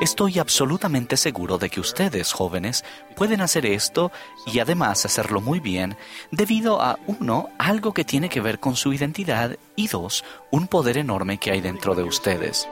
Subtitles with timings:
[0.00, 4.10] Estoy absolutamente seguro de que ustedes, jóvenes, pueden hacer esto
[4.46, 5.94] y además hacerlo muy bien
[6.30, 10.96] debido a, uno, algo que tiene que ver con su identidad y dos, un poder
[10.96, 12.66] enorme que hay dentro de ustedes.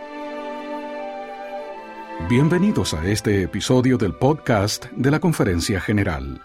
[2.31, 6.41] Bienvenidos a este episodio del podcast de la Conferencia General.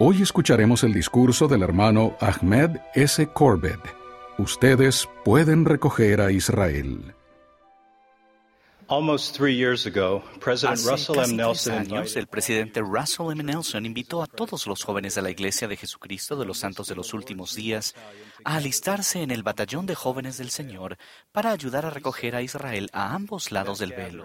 [0.00, 3.28] Hoy escucharemos el discurso del hermano Ahmed S.
[3.28, 3.80] Corbett.
[4.38, 7.14] Ustedes pueden recoger a Israel.
[10.68, 13.42] Hace casi tres años, el presidente Russell M.
[13.42, 16.94] Nelson invitó a todos los jóvenes de la Iglesia de Jesucristo de los Santos de
[16.94, 17.94] los Últimos Días
[18.44, 20.98] a alistarse en el Batallón de Jóvenes del Señor
[21.32, 24.24] para ayudar a recoger a Israel a ambos lados del velo.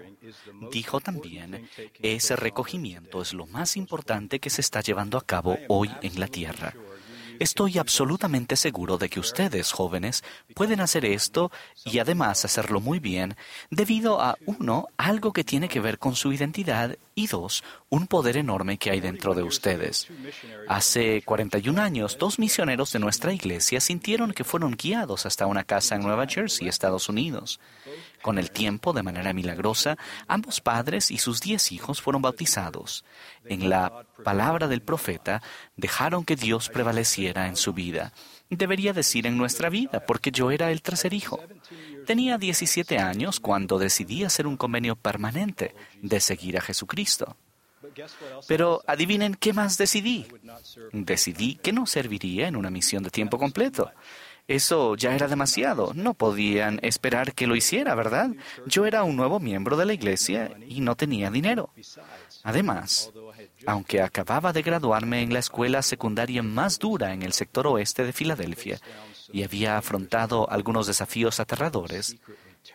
[0.72, 1.68] Dijo también,
[2.02, 6.28] ese recogimiento es lo más importante que se está llevando a cabo hoy en la
[6.28, 6.76] tierra.
[7.41, 10.23] Estoy absolutamente seguro de que ustedes, jóvenes,
[10.54, 11.52] pueden hacer esto
[11.84, 13.35] y además hacerlo muy bien
[13.71, 18.38] debido a, uno, algo que tiene que ver con su identidad y dos, un poder
[18.38, 20.07] enorme que hay dentro de ustedes.
[20.68, 25.96] Hace 41 años, dos misioneros de nuestra iglesia sintieron que fueron guiados hasta una casa
[25.96, 27.60] en Nueva Jersey, Estados Unidos.
[28.22, 33.04] Con el tiempo, de manera milagrosa, ambos padres y sus diez hijos fueron bautizados.
[33.46, 35.41] En la palabra del profeta,
[35.76, 38.13] dejaron que Dios prevaleciera en su vida.
[38.50, 41.40] Debería decir en nuestra vida, porque yo era el tercer hijo.
[42.05, 47.38] Tenía 17 años cuando decidí hacer un convenio permanente de seguir a Jesucristo.
[48.48, 50.28] Pero adivinen qué más decidí.
[50.91, 53.91] Decidí que no serviría en una misión de tiempo completo.
[54.48, 55.94] Eso ya era demasiado.
[55.94, 58.32] No podían esperar que lo hiciera, ¿verdad?
[58.66, 61.70] Yo era un nuevo miembro de la iglesia y no tenía dinero.
[62.44, 63.12] Además,
[63.66, 68.14] aunque acababa de graduarme en la escuela secundaria más dura en el sector oeste de
[68.14, 68.80] Filadelfia
[69.31, 72.18] y había afrontado algunos desafíos aterradores,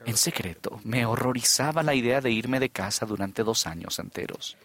[0.04, 4.56] en secreto me horrorizaba la idea de irme de casa durante dos años enteros.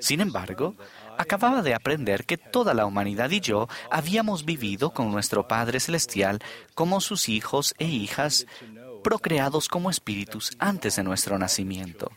[0.00, 0.76] Sin embargo,
[1.18, 6.40] acababa de aprender que toda la humanidad y yo habíamos vivido con nuestro Padre Celestial
[6.74, 8.46] como sus hijos e hijas,
[9.02, 12.10] procreados como espíritus antes de nuestro nacimiento.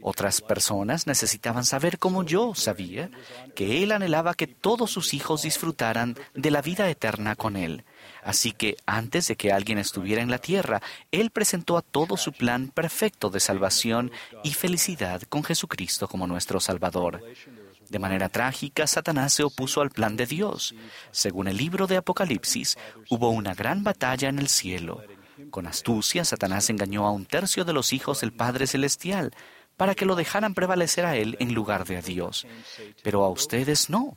[0.00, 3.10] Otras personas necesitaban saber como yo sabía
[3.54, 7.84] que Él anhelaba que todos sus hijos disfrutaran de la vida eterna con Él.
[8.22, 10.80] Así que antes de que alguien estuviera en la tierra,
[11.10, 14.12] Él presentó a todos su plan perfecto de salvación
[14.44, 17.22] y felicidad con Jesucristo como nuestro Salvador.
[17.88, 20.74] De manera trágica, Satanás se opuso al plan de Dios.
[21.10, 22.76] Según el libro de Apocalipsis,
[23.08, 25.02] hubo una gran batalla en el cielo.
[25.50, 29.32] Con astucia, Satanás engañó a un tercio de los hijos del Padre Celestial
[29.76, 32.46] para que lo dejaran prevalecer a él en lugar de a Dios.
[33.02, 34.16] Pero a ustedes no.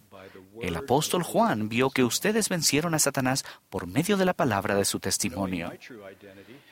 [0.60, 4.86] El apóstol Juan vio que ustedes vencieron a Satanás por medio de la palabra de
[4.86, 5.72] su testimonio.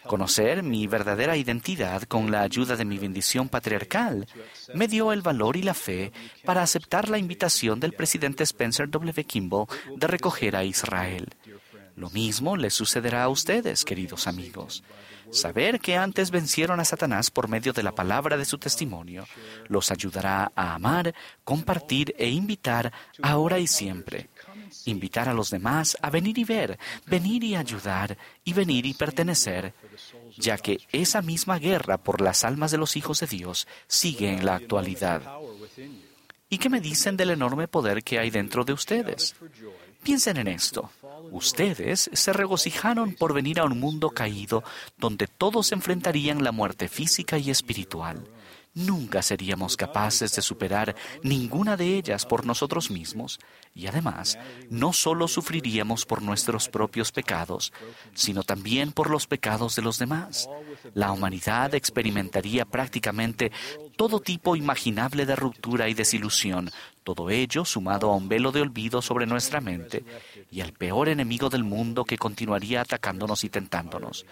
[0.05, 4.27] Conocer mi verdadera identidad con la ayuda de mi bendición patriarcal
[4.73, 6.11] me dio el valor y la fe
[6.43, 9.23] para aceptar la invitación del presidente Spencer W.
[9.23, 11.27] Kimball de recoger a Israel.
[11.95, 14.83] Lo mismo les sucederá a ustedes, queridos amigos.
[15.31, 19.25] Saber que antes vencieron a Satanás por medio de la palabra de su testimonio
[19.67, 21.13] los ayudará a amar,
[21.43, 22.91] compartir e invitar
[23.21, 24.29] ahora y siempre.
[24.85, 29.73] Invitar a los demás a venir y ver, venir y ayudar, y venir y pertenecer,
[30.37, 34.45] ya que esa misma guerra por las almas de los hijos de Dios sigue en
[34.45, 35.21] la actualidad.
[36.49, 39.35] ¿Y qué me dicen del enorme poder que hay dentro de ustedes?
[40.03, 40.89] Piensen en esto.
[41.31, 44.63] Ustedes se regocijaron por venir a un mundo caído
[44.97, 48.23] donde todos enfrentarían la muerte física y espiritual.
[48.73, 53.39] Nunca seríamos capaces de superar ninguna de ellas por nosotros mismos
[53.73, 54.37] y además
[54.69, 57.73] no solo sufriríamos por nuestros propios pecados,
[58.13, 60.47] sino también por los pecados de los demás.
[60.93, 63.51] La humanidad experimentaría prácticamente
[63.99, 66.71] todo tipo imaginable de ruptura y desilusión,
[67.03, 70.05] todo ello sumado a un velo de olvido sobre nuestra mente
[70.49, 74.25] y al peor enemigo del mundo que continuaría atacándonos y tentándonos.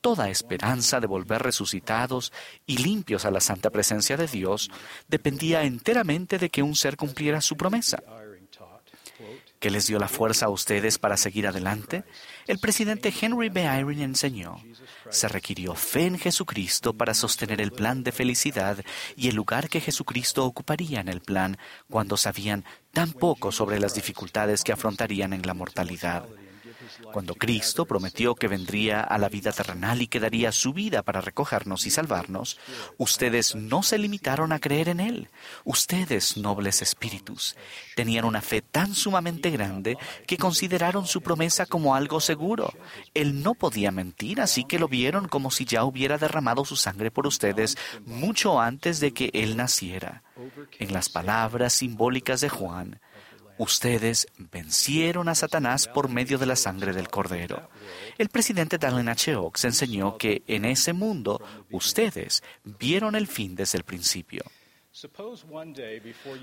[0.00, 2.32] Toda esperanza de volver resucitados
[2.64, 4.70] y limpios a la santa presencia de Dios
[5.08, 8.00] dependía enteramente de que un ser cumpliera su promesa.
[9.58, 12.04] ¿Qué les dio la fuerza a ustedes para seguir adelante?
[12.46, 13.64] El presidente Henry B.
[13.64, 14.62] Eyring enseñó,
[15.10, 18.78] se requirió fe en Jesucristo para sostener el plan de felicidad
[19.16, 21.58] y el lugar que Jesucristo ocuparía en el plan
[21.90, 26.24] cuando sabían tan poco sobre las dificultades que afrontarían en la mortalidad.
[27.12, 31.20] Cuando Cristo prometió que vendría a la vida terrenal y que daría su vida para
[31.20, 32.58] recogernos y salvarnos,
[32.96, 35.28] ustedes no se limitaron a creer en Él.
[35.64, 37.56] Ustedes, nobles espíritus,
[37.96, 39.96] tenían una fe tan sumamente grande
[40.26, 42.72] que consideraron su promesa como algo seguro.
[43.14, 47.10] Él no podía mentir, así que lo vieron como si ya hubiera derramado su sangre
[47.10, 50.22] por ustedes mucho antes de que Él naciera.
[50.78, 53.00] En las palabras simbólicas de Juan,
[53.58, 57.68] Ustedes vencieron a Satanás por medio de la sangre del Cordero.
[58.16, 59.34] El presidente Dallin H.
[59.34, 64.44] Oaks enseñó que en ese mundo ustedes vieron el fin desde el principio.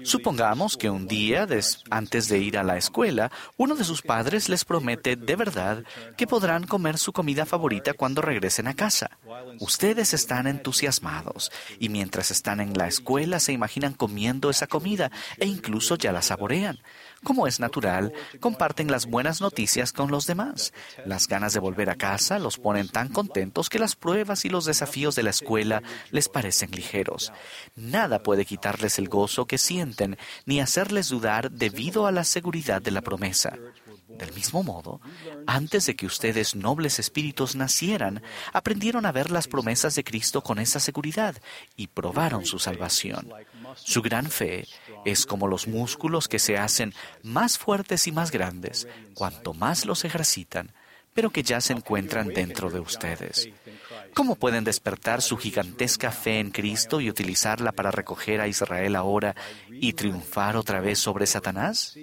[0.04, 1.48] Supongamos que un día,
[1.90, 5.84] antes de ir a la escuela, uno de sus padres les promete de verdad
[6.16, 9.18] que podrán comer su comida favorita cuando regresen a casa.
[9.60, 15.48] Ustedes están entusiasmados y mientras están en la escuela se imaginan comiendo esa comida e
[15.48, 16.80] incluso ya la saborean.
[17.24, 20.74] Como es natural, comparten las buenas noticias con los demás.
[21.06, 24.66] Las ganas de volver a casa los ponen tan contentos que las pruebas y los
[24.66, 25.82] desafíos de la escuela
[26.12, 27.34] les parecen ligeros.
[27.76, 32.92] Nada puede quitarles el gozo que sienten ni hacerles dudar debido a la seguridad de
[32.92, 33.58] la promesa.
[34.18, 35.02] Del mismo modo,
[35.48, 38.22] antes de que ustedes nobles espíritus nacieran,
[38.54, 41.36] aprendieron a ver las promesas de Cristo con esa seguridad
[41.76, 43.30] y probaron su salvación.
[43.76, 44.68] Su gran fe
[45.06, 46.94] es como los músculos que se hacen
[47.24, 50.72] más fuertes y más grandes cuanto más los ejercitan,
[51.14, 53.50] pero que ya se encuentran dentro de ustedes.
[54.16, 59.36] ¿Cómo pueden despertar su gigantesca fe en Cristo y utilizarla para recoger a Israel ahora
[59.70, 61.98] y triunfar otra vez sobre Satanás?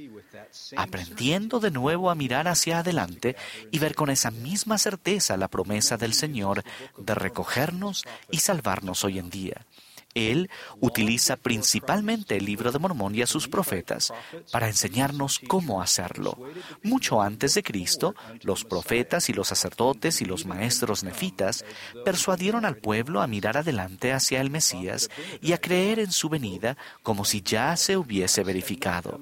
[0.76, 3.34] Aprendiendo de nuevo a mirar hacia adelante
[3.70, 6.62] y ver con esa misma certeza la promesa del Señor
[6.98, 9.66] de recogernos y salvarnos hoy en día.
[10.14, 10.50] Él
[10.80, 14.12] utiliza principalmente el libro de Mormón y a sus profetas
[14.50, 16.38] para enseñarnos cómo hacerlo.
[16.82, 21.64] Mucho antes de Cristo, los profetas y los sacerdotes y los maestros nefitas
[22.04, 25.10] persuadieron al pueblo a mirar adelante hacia el Mesías
[25.40, 29.20] y a creer en su venida como si ya se hubiese verificado.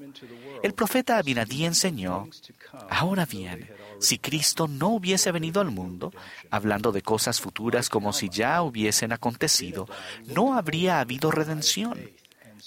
[0.63, 2.29] El profeta Abinadí enseñó,
[2.91, 3.71] ahora bien,
[4.01, 6.13] si Cristo no hubiese venido al mundo,
[6.51, 9.87] hablando de cosas futuras como si ya hubiesen acontecido,
[10.27, 12.11] no habría habido redención.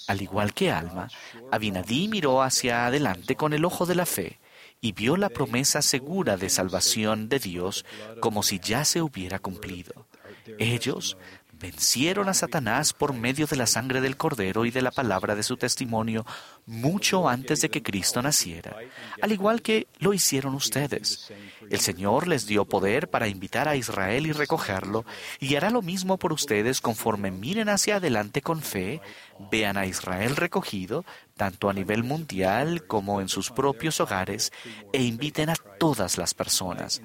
[0.06, 1.08] Al igual que Alma,
[1.50, 4.38] Abinadí miró hacia adelante con el ojo de la fe
[4.80, 7.84] y vio la promesa segura de salvación de Dios
[8.20, 10.06] como si ya se hubiera cumplido.
[10.58, 11.16] Ellos
[11.58, 15.42] vencieron a Satanás por medio de la sangre del Cordero y de la palabra de
[15.42, 16.26] su testimonio
[16.66, 18.76] mucho antes de que Cristo naciera,
[19.20, 21.32] al igual que lo hicieron ustedes.
[21.70, 25.04] El Señor les dio poder para invitar a Israel y recogerlo,
[25.40, 29.00] y hará lo mismo por ustedes conforme miren hacia adelante con fe,
[29.50, 31.04] vean a Israel recogido,
[31.36, 34.52] tanto a nivel mundial como en sus propios hogares,
[34.92, 37.02] e inviten a todas las personas.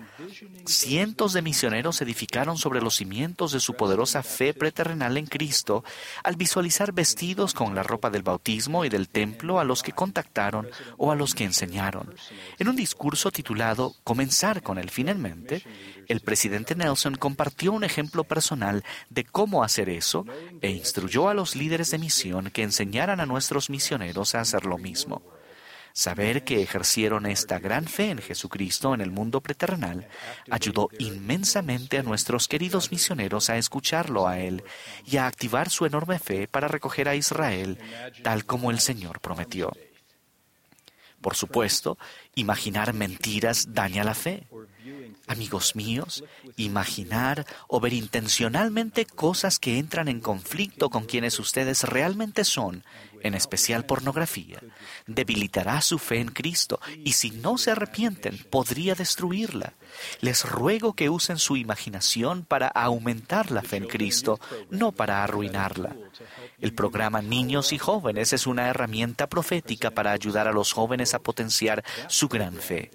[0.65, 5.83] Cientos de misioneros edificaron sobre los cimientos de su poderosa fe preterrenal en Cristo
[6.23, 10.69] al visualizar vestidos con la ropa del bautismo y del templo a los que contactaron
[10.97, 12.13] o a los que enseñaron.
[12.57, 15.63] En un discurso titulado Comenzar con el fin en mente,
[16.09, 20.25] el presidente Nelson compartió un ejemplo personal de cómo hacer eso
[20.59, 24.77] e instruyó a los líderes de misión que enseñaran a nuestros misioneros a hacer lo
[24.77, 25.21] mismo.
[25.93, 30.07] Saber que ejercieron esta gran fe en Jesucristo en el mundo preterrenal
[30.49, 34.63] ayudó inmensamente a nuestros queridos misioneros a escucharlo a Él
[35.05, 37.77] y a activar su enorme fe para recoger a Israel
[38.23, 39.71] tal como el Señor prometió.
[41.21, 41.97] Por supuesto,
[42.35, 44.47] imaginar mentiras daña la fe.
[45.29, 46.23] Amigos míos,
[46.57, 52.83] imaginar o ver intencionalmente cosas que entran en conflicto con quienes ustedes realmente son
[53.21, 54.59] en especial pornografía,
[55.07, 59.73] debilitará su fe en Cristo y si no se arrepienten podría destruirla.
[60.21, 65.95] Les ruego que usen su imaginación para aumentar la fe en Cristo, no para arruinarla.
[66.59, 71.19] El programa Niños y Jóvenes es una herramienta profética para ayudar a los jóvenes a
[71.19, 72.91] potenciar su gran fe.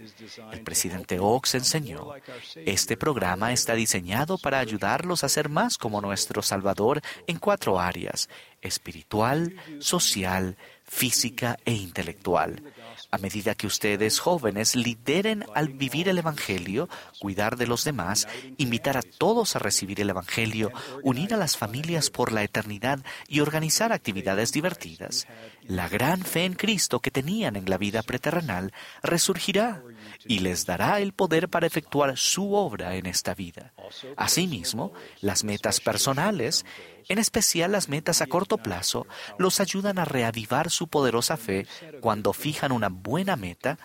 [0.52, 2.10] El presidente Oaks enseñó,
[2.56, 8.28] este programa está diseñado para ayudarlos a ser más como nuestro Salvador en cuatro áreas,
[8.64, 12.62] espiritual, social, física e intelectual.
[13.10, 16.88] A medida que ustedes jóvenes lideren al vivir el Evangelio,
[17.20, 22.10] cuidar de los demás, invitar a todos a recibir el Evangelio, unir a las familias
[22.10, 25.26] por la eternidad y organizar actividades divertidas,
[25.62, 29.82] la gran fe en Cristo que tenían en la vida preterrenal resurgirá
[30.26, 33.72] y les dará el poder para efectuar su obra en esta vida.
[34.16, 36.64] Asimismo, las metas personales,
[37.08, 39.06] en especial las metas a corto plazo,
[39.38, 41.66] los ayudan a reavivar su poderosa fe
[42.00, 43.78] cuando fijan una buena meta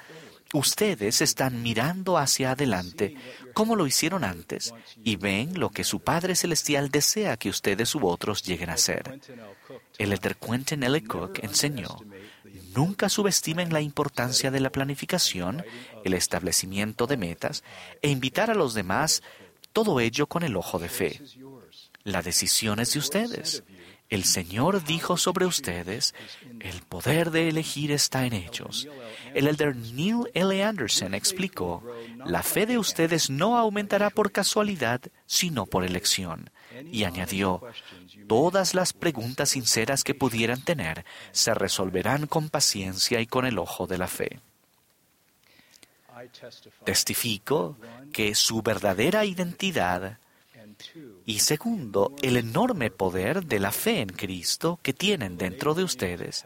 [0.51, 3.15] Ustedes están mirando hacia adelante
[3.53, 4.73] como lo hicieron antes
[5.03, 9.19] y ven lo que su Padre Celestial desea que ustedes u otros lleguen a ser.
[9.99, 11.03] El Elder Quentin L.
[11.03, 11.99] Cook enseñó,
[12.75, 15.63] nunca subestimen la importancia de la planificación,
[16.03, 17.63] el establecimiento de metas
[18.01, 19.21] e invitar a los demás,
[19.71, 21.21] todo ello con el ojo de fe.
[22.09, 23.63] La decisión es de ustedes.
[24.09, 26.15] El Señor dijo sobre ustedes,
[26.59, 28.87] el poder de elegir está en ellos.
[29.35, 30.63] El elder Neil L.
[30.63, 31.83] Anderson explicó,
[32.25, 36.49] la fe de ustedes no aumentará por casualidad, sino por elección.
[36.91, 37.61] Y añadió,
[38.27, 43.85] todas las preguntas sinceras que pudieran tener se resolverán con paciencia y con el ojo
[43.85, 44.39] de la fe.
[46.83, 47.77] Testifico
[48.11, 50.17] que su verdadera identidad
[51.25, 56.45] y segundo, el enorme poder de la fe en Cristo que tienen dentro de ustedes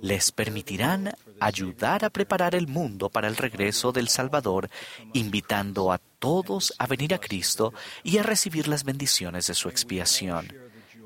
[0.00, 4.68] les permitirán ayudar a preparar el mundo para el regreso del Salvador,
[5.12, 10.52] invitando a todos a venir a Cristo y a recibir las bendiciones de su expiación.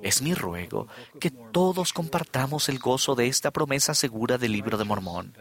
[0.03, 0.87] Es mi ruego
[1.21, 5.35] que todos compartamos el gozo de esta promesa segura del libro de Mormón.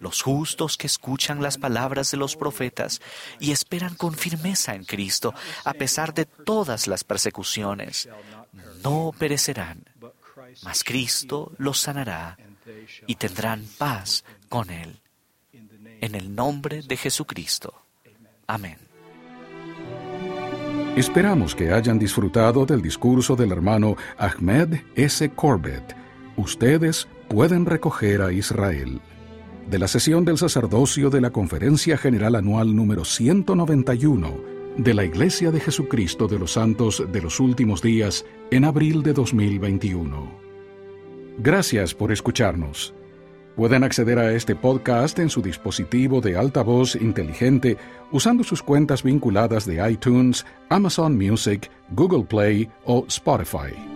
[0.00, 3.00] Los justos que escuchan las palabras de los profetas
[3.40, 5.34] y esperan con firmeza en Cristo,
[5.64, 8.08] a pesar de todas las persecuciones,
[8.82, 9.84] no perecerán,
[10.62, 12.36] mas Cristo los sanará
[13.06, 15.00] y tendrán paz con Él.
[16.00, 17.72] En el nombre de Jesucristo.
[18.46, 18.78] Amén.
[20.96, 25.28] Esperamos que hayan disfrutado del discurso del hermano Ahmed S.
[25.30, 25.96] Corbett.
[26.36, 29.00] Ustedes pueden recoger a Israel.
[29.68, 34.36] De la sesión del sacerdocio de la Conferencia General Anual número 191
[34.76, 39.14] de la Iglesia de Jesucristo de los Santos de los Últimos Días en abril de
[39.14, 40.30] 2021.
[41.38, 42.94] Gracias por escucharnos.
[43.56, 47.78] Pueden acceder a este podcast en su dispositivo de altavoz inteligente
[48.12, 53.93] usando sus cuentas vinculadas de iTunes, Amazon Music, Google Play o Spotify.